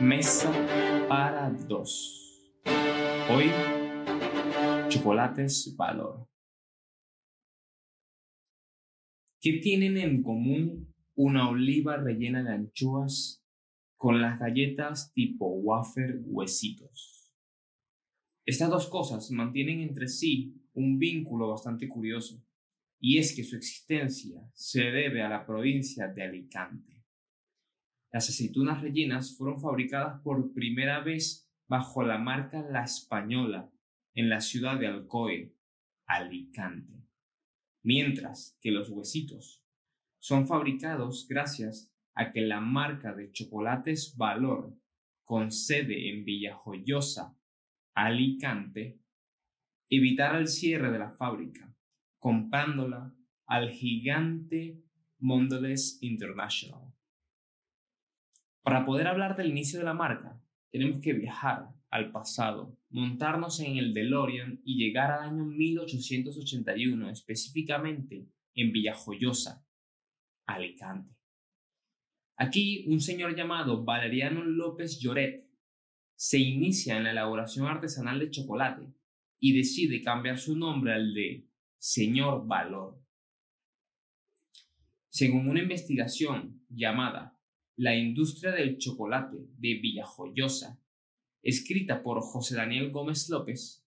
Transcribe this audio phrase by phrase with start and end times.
[0.00, 0.52] Mesa
[1.08, 2.52] para dos.
[3.30, 3.50] Hoy,
[4.88, 6.28] chocolates valor.
[9.40, 13.42] ¿Qué tienen en común una oliva rellena de anchoas
[13.96, 17.32] con las galletas tipo wafer huesitos?
[18.44, 22.44] Estas dos cosas mantienen entre sí un vínculo bastante curioso,
[23.00, 26.95] y es que su existencia se debe a la provincia de Alicante.
[28.16, 33.70] Las aceitunas rellenas fueron fabricadas por primera vez bajo la marca La Española
[34.14, 35.54] en la ciudad de Alcoy,
[36.06, 37.04] Alicante,
[37.82, 39.62] mientras que los huesitos
[40.18, 44.74] son fabricados gracias a que la marca de chocolates Valor,
[45.26, 47.36] con sede en Villajoyosa,
[47.94, 48.98] Alicante,
[49.90, 51.70] evitara el cierre de la fábrica,
[52.18, 54.82] comprándola al gigante
[55.18, 56.95] Mondelez International.
[58.66, 63.76] Para poder hablar del inicio de la marca, tenemos que viajar al pasado, montarnos en
[63.76, 69.64] el DeLorean y llegar al año 1881, específicamente en Villajoyosa,
[70.46, 71.14] Alicante.
[72.36, 75.48] Aquí un señor llamado Valeriano López Lloret
[76.16, 78.92] se inicia en la elaboración artesanal de chocolate
[79.38, 81.46] y decide cambiar su nombre al de
[81.78, 83.00] Señor Valor.
[85.08, 87.35] Según una investigación llamada
[87.76, 90.80] la industria del chocolate de Villajoyosa,
[91.42, 93.86] escrita por José Daniel Gómez López,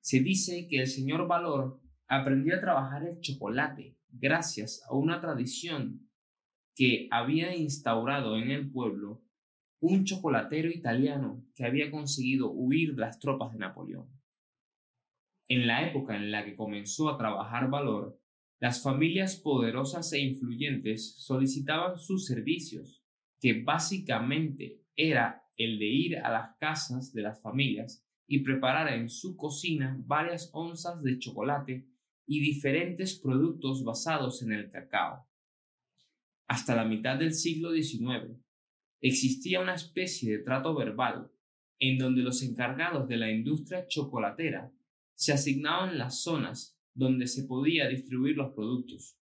[0.00, 6.08] se dice que el señor Valor aprendió a trabajar el chocolate gracias a una tradición
[6.74, 9.22] que había instaurado en el pueblo
[9.80, 14.08] un chocolatero italiano que había conseguido huir de las tropas de Napoleón.
[15.48, 18.18] En la época en la que comenzó a trabajar Valor,
[18.58, 22.95] las familias poderosas e influyentes solicitaban sus servicios
[23.40, 29.08] que básicamente era el de ir a las casas de las familias y preparar en
[29.08, 31.88] su cocina varias onzas de chocolate
[32.26, 35.26] y diferentes productos basados en el cacao.
[36.48, 38.36] Hasta la mitad del siglo XIX
[39.00, 41.30] existía una especie de trato verbal
[41.78, 44.72] en donde los encargados de la industria chocolatera
[45.14, 49.18] se asignaban las zonas donde se podía distribuir los productos.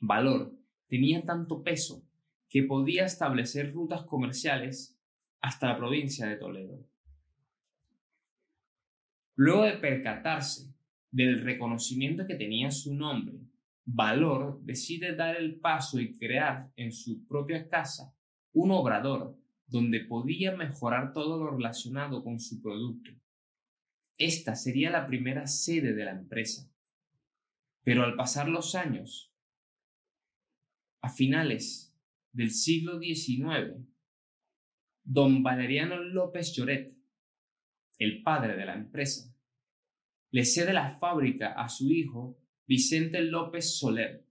[0.00, 2.06] Valor tenía tanto peso
[2.50, 4.98] que podía establecer rutas comerciales
[5.40, 6.84] hasta la provincia de Toledo.
[9.36, 10.74] Luego de percatarse
[11.12, 13.38] del reconocimiento que tenía su nombre,
[13.84, 18.14] Valor decide dar el paso y crear en su propia casa
[18.52, 23.12] un obrador donde podía mejorar todo lo relacionado con su producto.
[24.18, 26.68] Esta sería la primera sede de la empresa.
[27.82, 29.32] Pero al pasar los años,
[31.00, 31.89] a finales
[32.32, 33.84] del siglo XIX,
[35.02, 36.96] don Valeriano López Lloret,
[37.98, 39.34] el padre de la empresa,
[40.30, 44.24] le cede la fábrica a su hijo Vicente López Soler.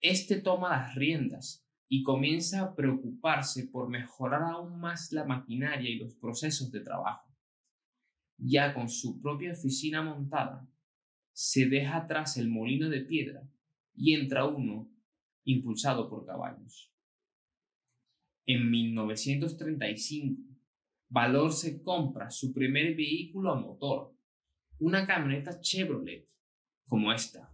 [0.00, 5.96] Este toma las riendas y comienza a preocuparse por mejorar aún más la maquinaria y
[5.96, 7.28] los procesos de trabajo.
[8.38, 10.68] Ya con su propia oficina montada,
[11.32, 13.48] se deja atrás el molino de piedra
[13.94, 14.88] y entra uno
[15.46, 16.92] impulsado por caballos.
[18.44, 20.42] En 1935,
[21.08, 24.14] Valor se compra su primer vehículo a motor,
[24.78, 26.28] una camioneta Chevrolet,
[26.86, 27.52] como esta.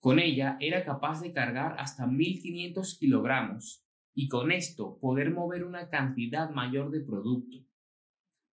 [0.00, 5.88] Con ella era capaz de cargar hasta 1500 kilogramos y con esto poder mover una
[5.88, 7.58] cantidad mayor de producto.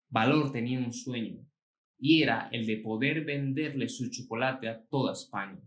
[0.10, 1.46] Valor tenía un sueño
[1.98, 5.62] y era el de poder venderle su chocolate a toda España.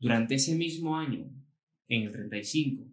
[0.00, 1.28] Durante ese mismo año,
[1.88, 2.88] en el 35,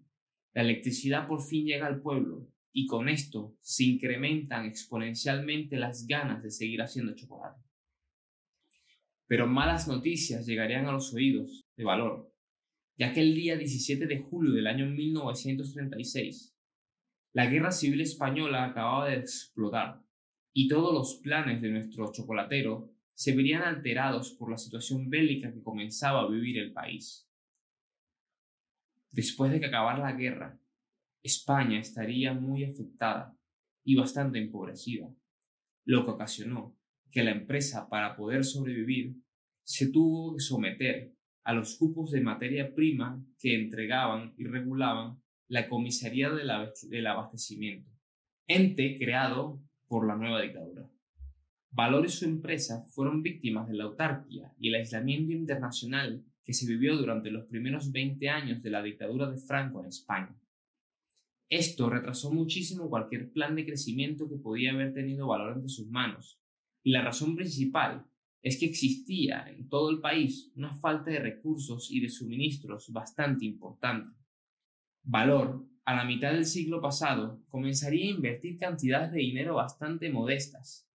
[0.53, 6.41] la electricidad por fin llega al pueblo y con esto se incrementan exponencialmente las ganas
[6.41, 7.61] de seguir haciendo chocolate.
[9.27, 12.33] Pero malas noticias llegarían a los oídos de valor,
[12.97, 16.55] ya que el día 17 de julio del año 1936,
[17.33, 20.01] la guerra civil española acababa de explotar
[20.53, 25.63] y todos los planes de nuestro chocolatero se verían alterados por la situación bélica que
[25.63, 27.27] comenzaba a vivir el país.
[29.09, 30.59] Después de que acabara la guerra,
[31.23, 33.35] España estaría muy afectada
[33.83, 35.09] y bastante empobrecida,
[35.85, 36.77] lo que ocasionó
[37.09, 39.15] que la empresa, para poder sobrevivir,
[39.63, 41.15] se tuvo que someter
[41.45, 47.89] a los cupos de materia prima que entregaban y regulaban la Comisaría del Abastecimiento,
[48.47, 50.89] ente creado por la nueva dictadura.
[51.75, 56.65] Valor y su empresa fueron víctimas de la autarquía y el aislamiento internacional que se
[56.65, 60.33] vivió durante los primeros 20 años de la dictadura de Franco en España.
[61.49, 66.39] Esto retrasó muchísimo cualquier plan de crecimiento que podía haber tenido valor entre sus manos,
[66.81, 68.05] y la razón principal
[68.41, 73.43] es que existía en todo el país una falta de recursos y de suministros bastante
[73.43, 74.17] importante.
[75.03, 80.85] Valor, a la mitad del siglo pasado, comenzaría a invertir cantidades de dinero bastante modestas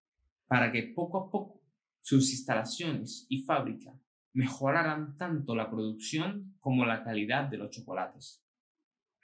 [0.50, 1.62] para que poco a poco
[2.00, 3.94] sus instalaciones y fábrica
[4.32, 8.44] mejoraran tanto la producción como la calidad de los chocolates.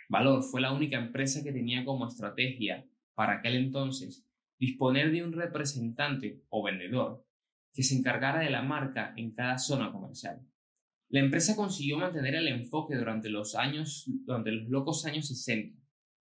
[0.08, 4.25] Valor fue la única empresa que tenía como estrategia para aquel entonces
[4.61, 7.26] disponer de un representante o vendedor
[7.75, 10.46] que se encargara de la marca en cada zona comercial.
[11.08, 15.76] La empresa consiguió mantener el enfoque durante los años, durante los locos años 60,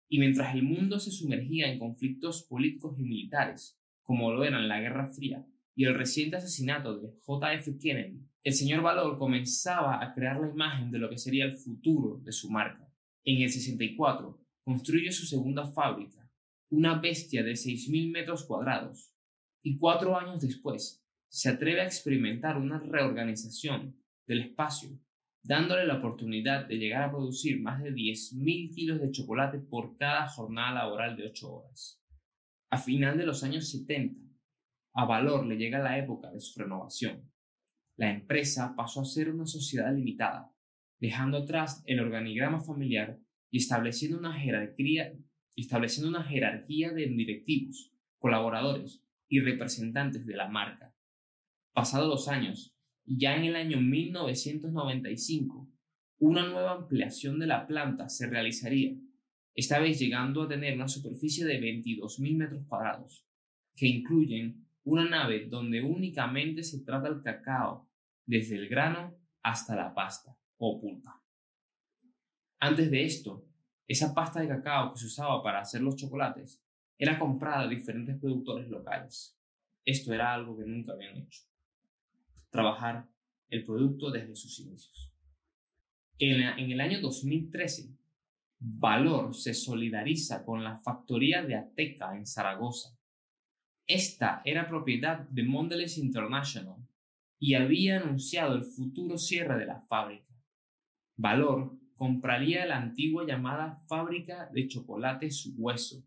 [0.08, 4.80] y mientras el mundo se sumergía en conflictos políticos y militares, como lo eran la
[4.80, 10.38] Guerra Fría y el reciente asesinato de JF Kennedy, el señor Valor comenzaba a crear
[10.40, 12.88] la imagen de lo que sería el futuro de su marca.
[13.24, 16.30] En el 64 construye su segunda fábrica,
[16.70, 19.14] una bestia de 6.000 metros cuadrados,
[19.62, 24.90] y cuatro años después se atreve a experimentar una reorganización del espacio,
[25.42, 30.28] dándole la oportunidad de llegar a producir más de 10.000 kilos de chocolate por cada
[30.28, 32.03] jornada laboral de 8 horas.
[32.74, 34.20] A final de los años 70,
[34.94, 37.30] a Valor le llega la época de su renovación.
[37.96, 40.52] La empresa pasó a ser una sociedad limitada,
[40.98, 43.20] dejando atrás el organigrama familiar
[43.52, 45.12] y estableciendo una jerarquía,
[45.54, 50.96] estableciendo una jerarquía de directivos, colaboradores y representantes de la marca.
[51.74, 55.70] Pasados los años, ya en el año 1995,
[56.18, 58.96] una nueva ampliación de la planta se realizaría,
[59.54, 63.24] esta vez llegando a tener una superficie de 22.000 metros cuadrados,
[63.76, 67.88] que incluyen una nave donde únicamente se trata el cacao,
[68.26, 71.22] desde el grano hasta la pasta o pulpa.
[72.58, 73.46] Antes de esto,
[73.86, 76.62] esa pasta de cacao que se usaba para hacer los chocolates
[76.98, 79.38] era comprada de diferentes productores locales.
[79.84, 81.42] Esto era algo que nunca habían hecho.
[82.50, 83.08] Trabajar
[83.50, 85.12] el producto desde sus inicios.
[86.18, 87.90] En, en el año 2013,
[88.66, 92.98] Valor se solidariza con la factoría de Ateca en Zaragoza.
[93.86, 96.78] Esta era propiedad de Mondelez International
[97.38, 100.34] y había anunciado el futuro cierre de la fábrica.
[101.14, 106.02] Valor compraría la antigua llamada fábrica de chocolates Hueso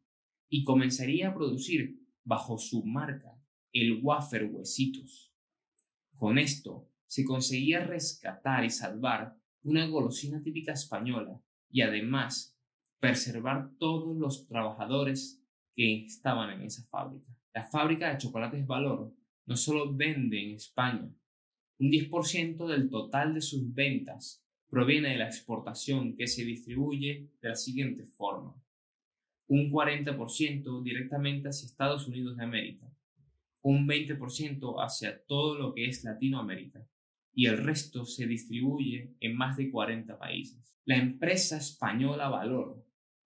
[0.50, 3.39] y comenzaría a producir bajo su marca
[3.71, 5.31] el wafer Huesitos.
[6.15, 12.57] Con esto se conseguía rescatar y salvar una golosina típica española y además
[12.99, 15.43] preservar todos los trabajadores
[15.75, 17.31] que estaban en esa fábrica.
[17.53, 19.13] La fábrica de chocolates Valor
[19.45, 21.09] no solo vende en España,
[21.79, 27.49] un 10% del total de sus ventas proviene de la exportación que se distribuye de
[27.49, 28.55] la siguiente forma.
[29.47, 32.91] Un 40% directamente hacia Estados Unidos de América,
[33.61, 36.85] un 20% hacia todo lo que es Latinoamérica
[37.38, 40.75] y el resto se distribuye en más de 40 países.
[40.86, 42.84] La empresa española Valor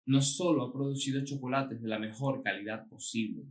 [0.05, 3.43] no solo ha producido chocolates de la mejor calidad posible,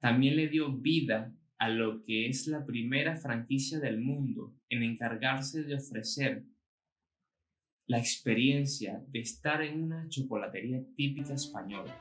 [0.00, 5.62] también le dio vida a lo que es la primera franquicia del mundo en encargarse
[5.64, 6.46] de ofrecer
[7.86, 11.94] la experiencia de estar en una chocolatería típica española.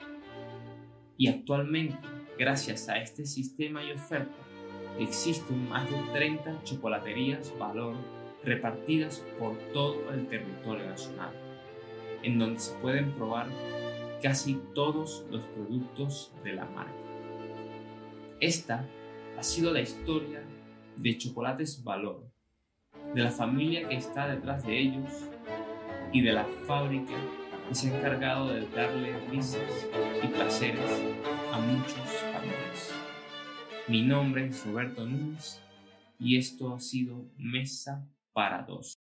[1.18, 1.97] Y actualmente,
[2.40, 4.46] gracias a este sistema y oferta,
[4.99, 7.95] existen más de 30 chocolaterías valor
[8.44, 11.31] repartidas por todo el territorio nacional,
[12.23, 13.47] en donde se pueden probar
[14.21, 16.94] casi todos los productos de la marca.
[18.39, 18.85] Esta
[19.37, 20.44] ha sido la historia
[20.95, 22.23] de Chocolates Valor,
[23.13, 25.27] de la familia que está detrás de ellos
[26.11, 27.13] y de la fábrica
[27.68, 29.87] que se ha encargado de darle risas
[30.23, 30.89] y placeres
[31.51, 32.96] a muchos españoles.
[33.89, 35.61] Mi nombre es Roberto Núñez
[36.19, 38.95] y esto ha sido Mesa para Dos.